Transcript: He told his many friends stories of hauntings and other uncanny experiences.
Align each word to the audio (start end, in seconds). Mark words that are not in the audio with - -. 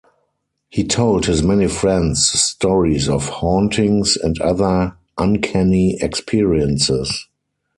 He 0.69 0.83
told 0.83 1.27
his 1.27 1.43
many 1.43 1.67
friends 1.67 2.27
stories 2.27 3.07
of 3.07 3.29
hauntings 3.29 4.17
and 4.17 4.41
other 4.41 4.97
uncanny 5.19 5.99
experiences. 6.01 7.27